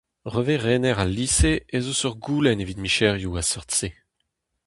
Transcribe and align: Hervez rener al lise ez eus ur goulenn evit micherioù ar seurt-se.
Hervez 0.25 0.57
rener 0.63 0.97
al 1.03 1.11
lise 1.17 1.53
ez 1.77 1.85
eus 1.91 2.01
ur 2.07 2.15
goulenn 2.23 2.63
evit 2.63 2.81
micherioù 2.83 3.33
ar 3.39 3.47
seurt-se. 3.47 3.89